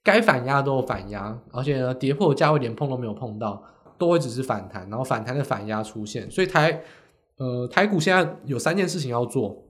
[0.08, 3.62] 该反压都有反压，而且呢，跌破价位连碰都没有碰到，
[3.98, 6.82] 都会只是反弹，然后反弹的反压出现，所以台
[7.36, 9.65] 呃台股现在有三件事情要做，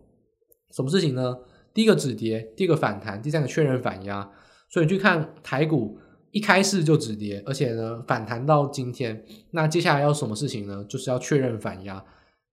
[0.76, 1.36] 什么事情呢？
[1.74, 4.30] 第一个止跌，第二个反弹，第三个确认反压。
[4.70, 5.98] 所以你去看台股
[6.30, 10.86] 一开市就止跌，而且呢反弹到今天，那接下来要什么事情呢？
[10.88, 11.98] 就是要确认反压，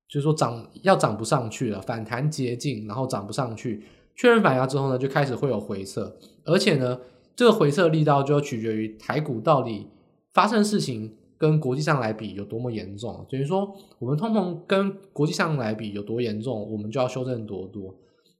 [0.09, 3.85] 就是说涨要涨不上去了，反弹接近，然后涨不上去，
[4.17, 6.17] 确认反压之后呢，就开始会有回撤，
[6.47, 6.99] 而且呢，
[7.37, 9.89] 这个回撤力道就要取决于台股到底
[10.33, 17.95] 发生事情跟国际上来比有多么严重，等于说我们通膨跟国际上来比有多严重，我们就要修正多多。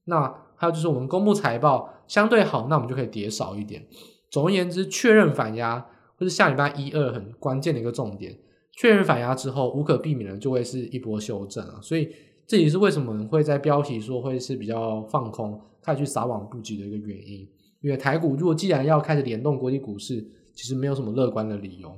[0.07, 3.85] 那还有就是我们公布财报相对好，那我们就可以跌少一点。
[4.31, 8.39] 总而言之，确认反压或是下礼拜一二很关键的一个重点。
[8.73, 11.79] 确认反压之后，无可避免的就会是一波修正啊。
[11.81, 12.09] 所以
[12.47, 17.49] 这也是为什么会在标题说会是比较放空，开始去撒网布局的一个原因。
[17.85, 21.95] 因为台股如果既然要开始联动国际股市，其实没有什么乐观的理由。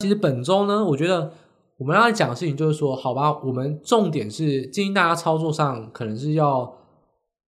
[0.00, 1.32] 其实本周呢，我觉得
[1.78, 6.76] 我们要讲的事情就是说，好吧，我们重点是建议大家操作上可能是要。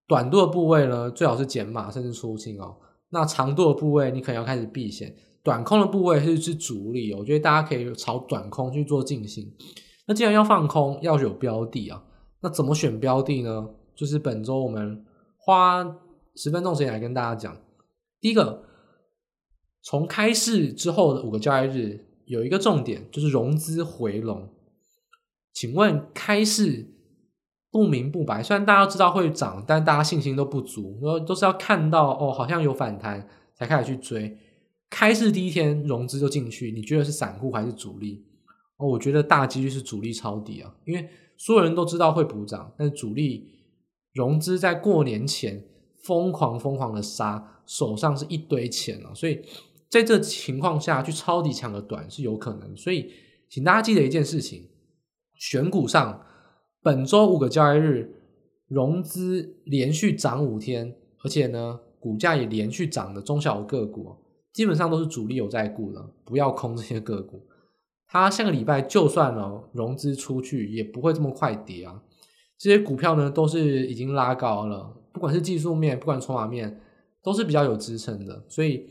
[0.06, 2.74] 短度的部位呢，最好是减码甚至出清哦。
[3.10, 5.14] 那长度的部位，你可能要开始避险。
[5.44, 9.48] 短空的部位是是主力，哦我觉得大家可以朝短空去做进行。
[10.08, 12.02] 那既然要放空，要有标的啊，
[12.40, 13.68] 那怎么选标的呢？
[13.94, 15.96] 就是本周我们花
[16.34, 17.56] 十分钟时间来跟大家讲。
[18.20, 18.64] 第一个，
[19.82, 24.48] 从开市之后的五个交易日，有一个重点就是融资回笼。
[25.52, 26.94] 请问开市？
[27.72, 34.36] 不明不白，虽然大家知道会涨，但大家信心都不足，然都是要看到哦，好像有反弹才开始去追。
[34.90, 38.26] 开市第一天融资就进去，你觉得是散户还是主力？
[38.76, 43.48] 哦，我觉得大几率是主力抄底啊，因为所有人都知道会补涨，但是主力
[44.12, 45.64] 融资在过年前
[46.02, 49.40] 疯狂疯狂的杀，手上是一堆钱啊，所以
[49.88, 52.76] 在这情况下去抄底抢个短是有可能。
[52.76, 53.12] 所以，
[53.48, 54.68] 请大家记得一件事情：
[55.36, 56.26] 选股上。
[56.82, 58.10] 本周五个交易日，
[58.66, 64.16] 融资连续涨五天，而且呢，股价也连续涨的中小个股，
[64.52, 67.46] 基本上都是主力有在股的，不要空这些个股。
[68.08, 72.02] 它下个礼拜就算了融资出去，也不会这么快跌啊。
[72.58, 76.80] 这些股票呢，都是已经拉高了，不管是技术面，不管筹码面，
[77.22, 78.44] 都是比较有支撑的。
[78.48, 78.86] 所以，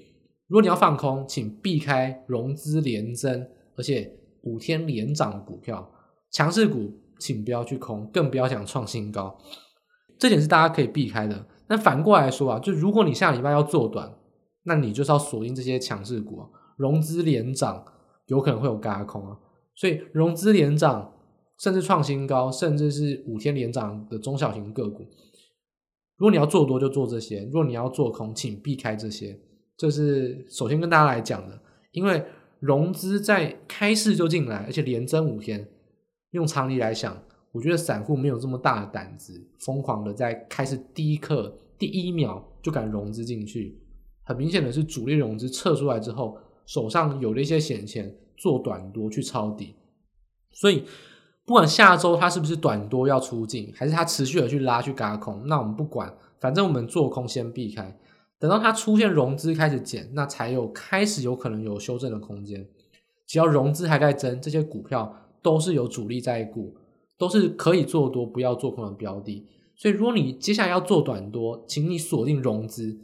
[0.47, 4.11] 如果你要放空，请避开融资连增，而且
[4.43, 5.91] 五天连涨的股票，
[6.31, 6.91] 强势股。
[7.19, 9.37] 请不要去空，更不要想创新高，
[10.17, 11.45] 这点是大家可以避开的。
[11.67, 14.09] 那反过来说啊，就如果你下礼拜要做短，
[14.63, 17.83] 那你就是要锁定这些强势股啊，融资连涨，
[18.27, 19.37] 有可能会有嘎空啊。
[19.75, 21.11] 所以融资连涨，
[21.57, 25.05] 甚至创新高，甚至是五天连涨的中小型个股，
[26.19, 29.39] 如果你要做多就做这些，如果你要做空，请避开这些。
[29.77, 31.59] 这是首先跟大家来讲的，
[31.93, 32.21] 因为
[32.59, 35.65] 融资在开市就进来，而且连增五天。
[36.31, 37.17] 用常理来想，
[37.53, 43.81] 我觉得散户没有这么大的胆子，疯狂的在开始第一刻、第一秒就敢融资进去。
[44.23, 49.73] 很明显的是，主力融资撤出来之后，手上有了一些闲钱做短多去抄底。
[50.51, 50.83] 所以，
[51.49, 57.97] 不管下周它是不是短多要出境，还是它持续的去拉去轧空，那我们不管，反正我们做空先避开。
[58.37, 62.67] 等到它出现融资开始减，那才有开始有可能有修正的空间。
[63.25, 65.25] 只要融资还在增，这些股票。
[65.41, 66.75] 都是有主力在股，
[67.17, 69.47] 都是可以做多不要做空的标的。
[69.73, 72.99] 所以，如果你接下来要做短多，请你锁定融资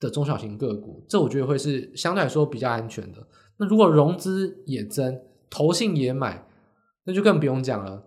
[0.00, 3.26] 的中小型个股，这我觉得会是相对来说比较安全的。
[3.58, 5.20] 那如果融资也增，
[5.50, 6.48] 投信也买，
[7.06, 8.04] 那就更不用讲了，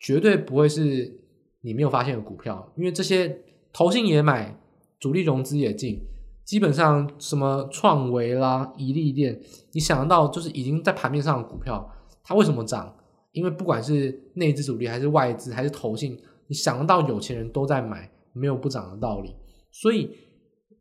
[0.00, 1.20] 绝对不会是
[1.60, 4.58] 你没有发现的股票，因为这些投信也买，
[4.98, 6.00] 主力融资也进，
[6.44, 9.38] 基本上什么创维啦、怡利电，
[9.72, 11.92] 你想得到就是已经在盘面上的股票。
[12.24, 12.96] 它为什么涨？
[13.32, 19.34] 因为不管是内资主力还是外资还是投信，你想得到有钱人都在买，没有不涨的道理。
[19.70, 20.10] 所以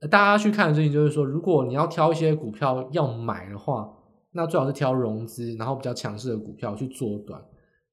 [0.10, 3.92] 大家去看的事情就是说，如果你要挑一些股票要买的话，
[4.36, 7.42] 那最好是挑融资然后比较强势的股票去做短。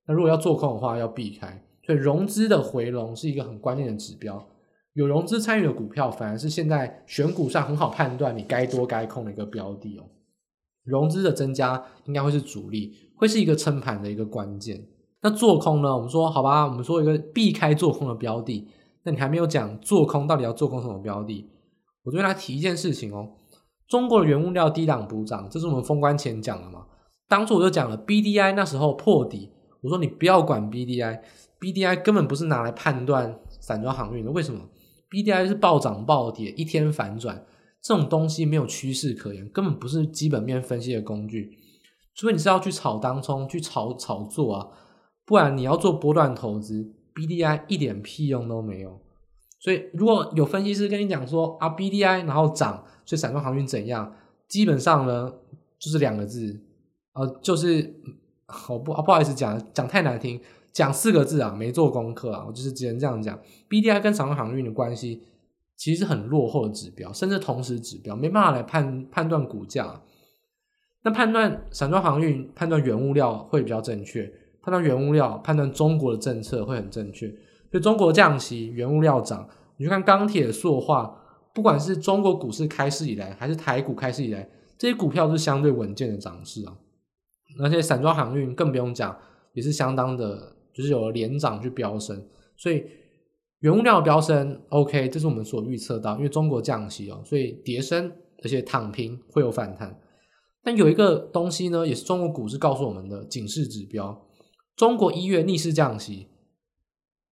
[0.06, 1.64] 那如果要做空的话，要避开。
[1.86, 4.44] 所以融资的回笼是一个很关键的指标。
[4.94, 10.04] 有融资参与的股票，反而是现在选股上很好判断你该多该空的一个标的哦。
[10.84, 12.92] 融资的增加应该会是主力。
[13.16, 14.84] 会是一个撑盘的一个关键。
[15.22, 15.94] 那做空呢？
[15.94, 18.66] 我们说好吧，我们说一个避开做空的标的。
[19.04, 21.48] 那你还没有讲做空到底要做空什么标的？
[22.02, 23.28] 我这边来提一件事情哦。
[23.92, 26.86] 中国的原物料低档补涨，这是我们封关前讲的嘛。
[27.28, 29.50] 当初我就讲了，BDI 那时候破底，
[29.82, 34.30] 我说你不要管 BDI，BDI 根本不是拿来判断散装航运的。
[34.30, 34.62] 为什么
[35.10, 37.44] ？BDI 是暴涨暴跌，一天反转，
[37.82, 41.58] 这种东西没有趋势可言，根本不是基本面分析的工具。
[42.14, 44.68] 除非你是要去炒当冲，去炒炒作啊，
[45.26, 49.01] 不然你要做波段投资，BDI 一点屁用都没有。
[49.62, 54.12] 所以如果有分析师跟你讲说啊，BDI 然后涨，所以散装航运怎样？
[54.48, 55.32] 基本上呢
[55.78, 56.60] 就是两个字，
[57.12, 57.94] 呃，就是
[58.68, 60.40] 我不不好意思讲讲太难听，
[60.72, 63.38] 讲四个字啊，没做功课啊，我就是只能这样讲。
[63.68, 65.22] BDI 跟散装航运的关系
[65.76, 70.02] 其实是很落后的指标，甚至同时指标没办法来判判断股价。
[71.04, 74.24] 那判断散装航运、判断原物料会比较正确，
[74.60, 77.32] 判断原物料、判断中国的政策会很正确。
[77.72, 81.18] 所以中国降息，原物料涨，你去看钢铁、塑化。
[81.54, 86.76] 不管是中国股市开市以来，还是台股开市以来，这些股票是相对稳健的涨势啊。
[87.62, 89.14] 而且散装航运更不用讲，
[89.52, 92.26] 也是相当的，就是有了连涨去飙升。
[92.56, 92.84] 所以
[93.60, 98.10] 原物料飙升，OK，这是我们所预测到，因为中国降息哦，所以跌升，
[98.42, 99.98] 而且躺平会有反弹。
[100.62, 104.26] 但有一个东西呢，也是中国股市告诉我们的警示指标：
[104.74, 106.28] 中国一月逆势降息，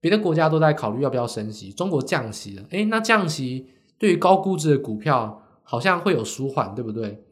[0.01, 3.67] 别的国家都在考虑要不要升息，中国降息了，诶，那降息。
[3.97, 7.23] 对于高估值的股票，好像会有舒缓，对不对？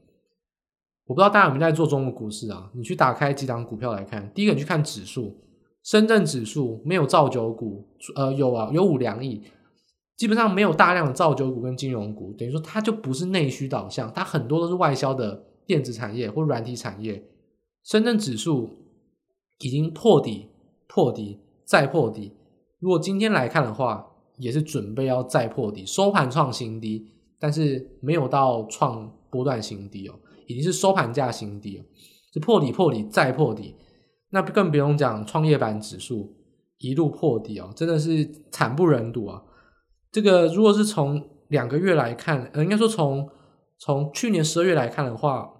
[1.08, 2.70] 我不知道大家有没有在做中国股市啊？
[2.76, 5.36] 你去打开几档股票来看，第一个你去看指数，
[5.84, 9.42] 深圳指数没有造酒股，呃，有啊，有五粮液，
[10.16, 17.24] 基本上没有大量的造酒股跟金融股，等于说它就不是内需导向，它很多都是外销的电子产业或软体产业。
[17.84, 18.70] 深圳指数
[19.62, 20.50] 已经破底，
[20.88, 22.34] 破底再破底，
[22.80, 24.08] 如果今天来看的话。
[24.40, 27.06] 也是准备要再破底，收盘创新低，
[27.38, 31.84] 但是没有到创波段新低哦，已经是收盘价新低哦，
[32.34, 33.76] 是破底破底再破底，
[34.30, 36.34] 那更不用讲创业板指数
[36.78, 39.44] 一路破底哦，真的是惨不忍睹啊！
[40.10, 43.30] 这个如果是从两个月来看，呃，应该说从
[43.78, 45.52] 从去年十二月来看的话，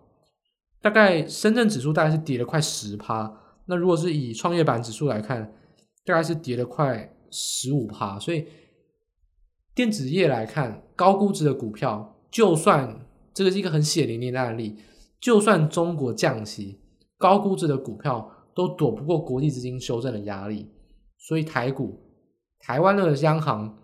[0.82, 3.30] 大概深圳指数大概是跌了快十趴，
[3.66, 5.54] 那如果是以创业板指数来看，
[6.10, 8.48] 大概是跌了快十五趴，所以。
[9.76, 13.00] 电子业来看，高估值的股票，就算
[13.34, 14.76] 这个是一个很血淋淋的案例，
[15.22, 16.82] 就算中国降息，
[17.18, 20.70] 高估值的股票都躲不过国际资金修正的压力。
[21.18, 21.98] 所以台股、
[22.60, 23.78] 台湾的央行，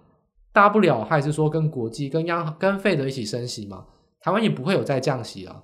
[0.51, 3.85] 大不了还是说跟国际、跟央行、跟费德一起升息嘛，
[4.19, 5.63] 台湾也不会有再降息了。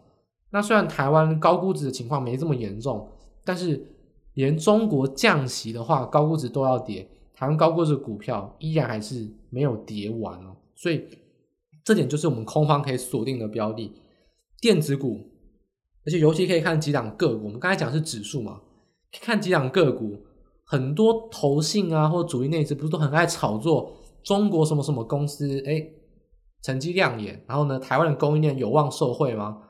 [0.52, 3.12] 那虽然台湾高估值的情况没这么严重，
[3.44, 3.86] 但是
[4.34, 7.10] 连中国降息的话，高估值都要跌。
[7.34, 11.04] 台湾高估值股票依然还是没有跌完哦，所以
[11.84, 13.92] 这点就是我们空方可以锁定的标的，
[14.60, 15.20] 电子股，
[16.06, 17.46] 而且尤其可以看几档个股。
[17.46, 18.62] 我们刚才讲是指数嘛，
[19.22, 20.24] 看几档个股，
[20.66, 25.84] 很多投信啊或主力内资不是都很爱炒作中国什么什么公司，哎，
[26.62, 29.64] 成绩亮眼，然后呢，台湾的供应链有望受惠吗？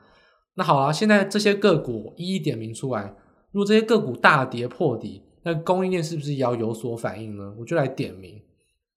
[0.56, 3.14] 那好啊，现在这些个股一一点名出来，
[3.52, 5.22] 如果这些个股大跌破底。
[5.44, 7.52] 那供应链是不是也要有所反应呢？
[7.58, 8.40] 我就来点名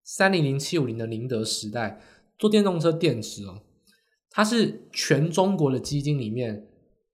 [0.04, 2.00] 三零零七五零的宁德时代
[2.38, 3.63] 做电动车电池哦，
[4.30, 6.68] 它是全中国的基金里面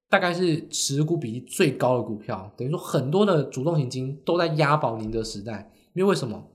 [0.10, 6.46] 大概是持股比例最高的股票，等于说很多的主动型基金都在押宝宁德时代，因为为什么？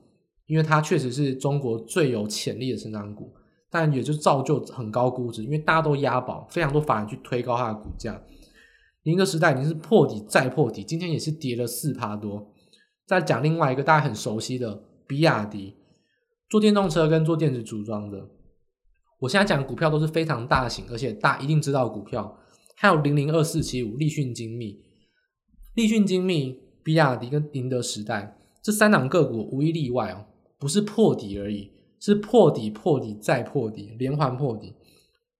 [0.44, 3.32] 因为它确实是中国最有潜力的成长股，
[3.70, 8.22] 但也就造就很高估值，因为大家都押宝，非常多法人去推高它的股价。
[9.06, 12.52] 宁德时代已经是破底再破底，今天也是跌了四趴多。
[13.06, 15.76] 再讲另外一个大家很熟悉的比亚迪，
[16.50, 18.28] 做电动车跟做电子组装的。
[19.20, 22.36] 我现在讲的股票都是非常大型，而且大家一定知道股票。
[22.74, 24.82] 还有零零二四七五立讯精密、
[25.76, 30.26] 立讯精密、比亚迪跟宁德时代这三档个股无一例外哦，
[30.58, 34.74] 不是破底而已，是破底破底再破底，连环破底。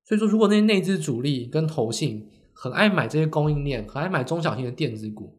[0.04, 5.38] 所以说，如果那些内资主力跟投信很爱买这些供应链，很爱买中小型的电子股。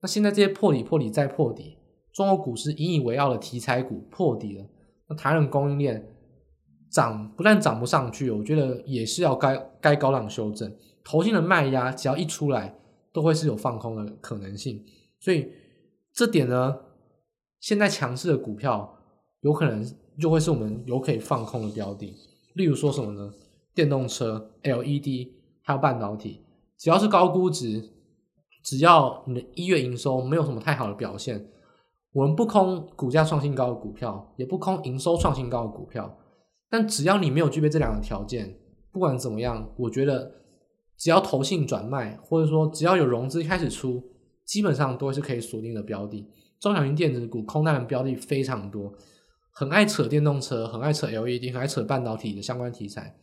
[0.00, 1.76] 那现在这些破底、破底再破底，
[2.12, 4.66] 中国股市引以为傲的题材股破底了，
[5.08, 6.10] 那台湾供应链
[6.90, 10.74] 涨不但涨不上去，我觉得也是要该该高档修正。
[11.04, 12.74] 投信的卖压只要一出来，
[13.12, 14.82] 都会是有放空的可能性。
[15.20, 15.50] 所以
[16.12, 16.76] 这点呢，
[17.60, 18.98] 现在强势的股票
[19.40, 19.84] 有可能
[20.18, 22.14] 就会是我们有可以放空的标的。
[22.54, 23.34] 例如说什么呢？
[23.74, 26.43] 电动车、LED 还有半导体，
[26.78, 27.90] 只要是高估值。
[28.62, 31.50] 只要你的一月营收没有什么太好的表现，
[32.12, 36.18] 我们不空股价创新高的股票，也不空营收创新高的股票。
[36.70, 38.58] 但只要你没有具备这两个条件，
[38.90, 40.32] 不管怎么样，我觉得
[40.96, 44.02] 只要投信转卖，或者说只要有融资开始出，
[44.46, 46.26] 基本上都是可以锁定的标的。
[46.58, 48.90] 中小型电子股空单的标的非常多，
[49.52, 53.14] 很爱扯电动车，很爱扯 LED，很爱扯半导体的相关题材。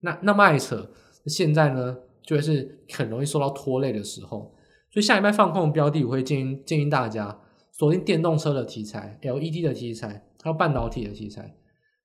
[0.00, 0.90] 那那么爱扯，
[1.24, 4.54] 现在呢，就会是很容易受到拖累的时候。
[4.90, 11.56] 所以下一拜放空的标的，我会建议建议大家锁定电动车的题材、LED 的题材，还有半导体的题材。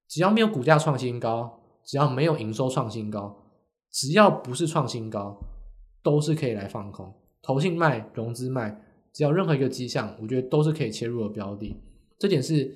[0.07, 3.43] 只要没有股价创新高，只要没有营收创新高，
[3.91, 5.37] 只要不是创新高，
[6.01, 7.13] 都是可以来放空。
[7.41, 8.81] 投信卖、融资卖，
[9.13, 11.75] 只要任何一个迹象，我觉得都是可以切入的标的。
[12.17, 12.73] 这点是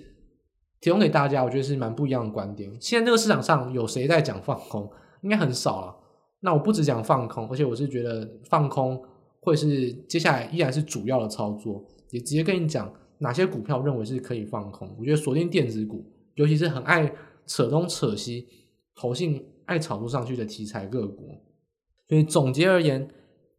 [0.82, 2.70] 提供给大家，我觉得是蛮不一样的观点。
[2.82, 4.92] 现在这个市场上有谁在讲放空？
[5.22, 5.96] 应该很少了。
[6.42, 9.02] 那我不只讲放空，而且我是觉得放空
[9.40, 11.84] 会是接下来依然是主要的操作。
[12.10, 14.94] 也直接跟你讲哪些股票认为是可以放空。
[15.00, 16.04] 我觉得锁定电子股，
[16.36, 17.10] 尤其是很爱
[17.46, 18.48] 扯东扯西、
[18.96, 21.40] 投信爱炒作上去的题材个股。
[22.10, 23.08] 所以总结而言，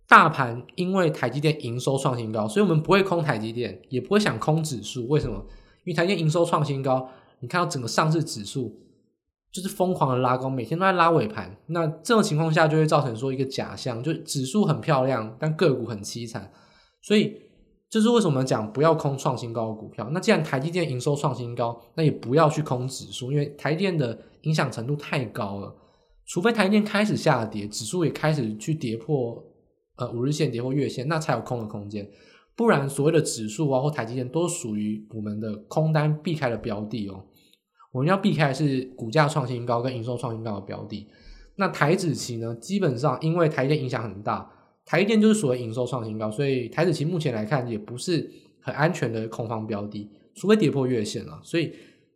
[0.07, 5.09] 大盘因为台积电营收创新高，所以我们不会空台积电，也不会想空指数。
[5.09, 5.37] 为什么？
[5.85, 7.09] 因为台积电营收创新高，
[7.41, 8.79] 你看到整个上市指数
[9.53, 11.55] 就是疯狂的拉高，每天都在拉尾盘。
[11.67, 16.51] 那这种情况下就会造成说一个假象，就指数很漂亮，但个股很凄惨。
[17.03, 17.37] 所以
[17.91, 20.09] 这是为什么讲不要空创新高的股票。
[20.13, 25.77] 那既然台积电营收创新高，那也不要去空指数，因为台积电的影响程度太高了。
[26.25, 29.45] 除非台积电开始下跌，指数也开始去跌破
[29.97, 32.09] 呃五日线、跌破月线，那才有空的空间。
[32.57, 37.25] 不然，所谓的指数啊或台积电都属于我们的空单避开的标的哦。
[37.93, 41.07] 我们要避开的是股价创新高跟营收创新高的标的。
[41.57, 42.55] 那台指期呢？
[42.57, 44.51] 基本上因为台电影响很大，
[44.85, 48.29] 台电就是属于营收创新高，所以台指期目前来看也不是
[48.61, 51.41] 很安全的空方标的，除非跌破月线了。
[51.45, 51.73] 所以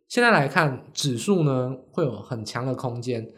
[0.07, 3.29] 现在来看，指数呢会有很强的空间。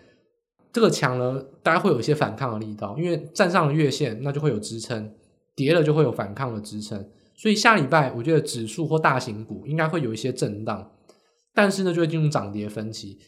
[0.72, 5.14] 这个强呢，大概会有一些反抗的力道，因为站上了月线，那就会有支撑。
[5.56, 10.90] 跌了就会有反抗的支撑，所以下礼拜我觉得指数或大型股应该会有一些震荡，
[11.54, 13.20] 但是呢就会进入涨跌分歧。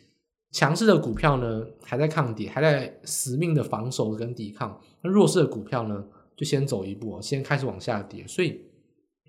[0.51, 4.69] 强势的股票呢还在抗跌，还在死命的防守跟抵抗；
[5.01, 6.03] 那弱势的股票呢
[6.35, 8.27] 就先走一步，先开始往下跌。
[8.27, 8.61] 所以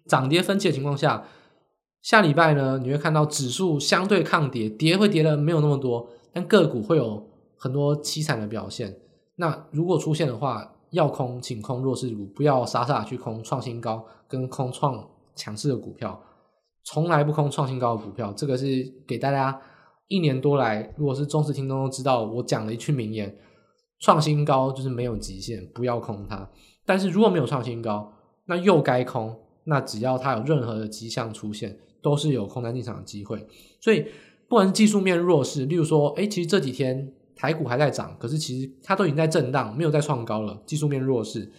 [0.07, 1.24] 涨跌分歧的情况下，
[2.01, 8.99] 下礼拜呢你会看到指数相对抗跌，跌会跌的没有那么多，但个股会有很多凄惨的表现。
[9.36, 16.20] 那如果出现的话，要空，请空弱势股，不要傻傻去空创新高跟空创强势的股票，
[16.85, 18.33] 从来不空创新高的股票。
[18.33, 18.66] 这个是
[19.07, 19.61] 给大家
[20.09, 23.37] 一年多来，如果是忠实听众都知道，我讲了一句名言：
[24.01, 26.51] 创新高就是没有极限，不要空它。
[26.85, 28.12] 但是如果没有创新高，
[28.47, 33.47] 那又该空，那只要它有任何的迹象出现，都是有空单进场的机会。
[33.80, 34.07] 所以
[34.49, 37.12] 不管是技术面弱势，例如说，哎，其实这几天。
[37.35, 40.62] 台股还在涨，可是其实它都已经在震荡，没有再创高了。
[40.64, 41.51] 技术面弱势，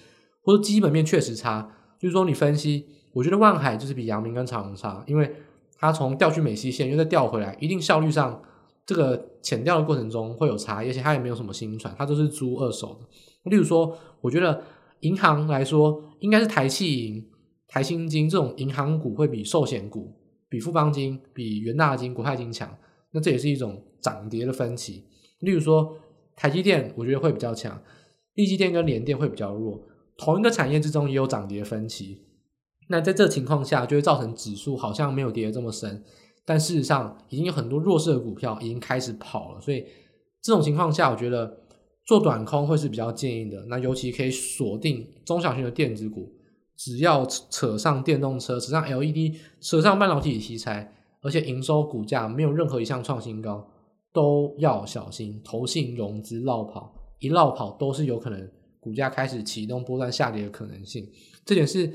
[0.42, 1.70] 或者基本面确实差。
[2.00, 5.32] 就是说，你分析，我觉得万海就是比阳明跟长荣差，因为
[5.78, 8.42] 它从调去美西线又再调回来，一定效率上
[8.86, 13.50] 这个潜调的过程中会有差，而且它也没有什么新船，它都是租二手的。
[13.50, 14.62] 例如说，我觉得
[15.02, 17.26] 银行来说，应该是台企银、
[17.68, 20.14] 台新金这种银行股会比寿险股、
[20.50, 22.76] 比富邦金、比元大金、国泰金强。
[23.12, 25.06] 那这也是一种涨跌的分歧。
[25.42, 25.96] 例如说，
[26.36, 27.80] 台积电我觉得会比较强，
[28.34, 29.86] 力积电跟联电会比较弱。
[30.18, 32.22] 同一个产业之中也有涨跌分歧。
[32.88, 36.04] 那在这情况下，就会造成指数好像没有跌得这么深，
[36.46, 39.62] 但事实上已经有很多弱势的股票已经开始跑了。
[39.62, 39.86] 所以
[40.42, 41.60] 这种情况下，我觉得
[42.06, 43.66] 做短空会是比较建议的。
[43.68, 46.32] 那尤其可以锁定中小型的电子股，
[46.78, 53.70] 只要扯上电动车、扯上 LED、扯上半导体题材，而且营收股价没有任何一项创新高。
[54.12, 58.48] 都要小心，投信融资落跑，一落跑都是有可能
[58.80, 61.10] 股价开始启动波段下跌的可能性。
[61.44, 61.92] 这点是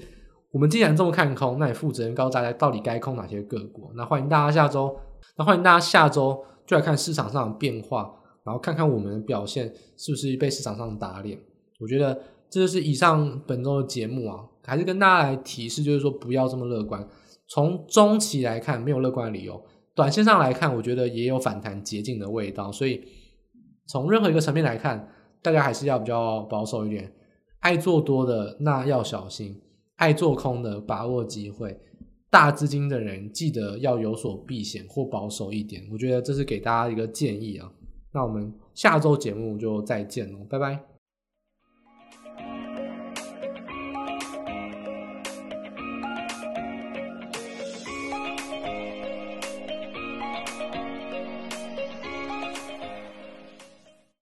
[0.50, 3.90] 我们既然这么看空，那也负责任告诉大家到底该空哪些个股。
[3.94, 4.96] 那欢迎大家下周，
[5.36, 8.10] 那欢迎大家下周就来看市场上的变化，
[8.44, 11.38] 然后看看我们的表现是不是被市场上打脸。
[11.80, 12.14] 我觉得
[12.48, 17.06] 这就是以上本周的节目啊，还是跟大家来提示，就是说不要这么乐观。
[17.48, 19.62] 从中期来看，没有乐观的理由。
[19.94, 23.02] 短线上来看，我觉得也有反弹捷径的味道，所以
[23.86, 25.08] 从任何一个层面来看，
[25.42, 27.12] 大家还是要比较保守一点。
[27.60, 29.60] 爱做多的那要小心，
[29.98, 31.78] 爱做空的把握机会。
[32.30, 35.82] 大资金的人记得要有所避险或保守一点。
[35.90, 37.72] 我觉得这是给大家一个建议啊。
[38.12, 40.97] 那我们下周节目就再见喽，拜拜。